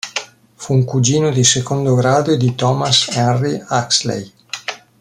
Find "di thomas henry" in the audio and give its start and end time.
2.35-3.63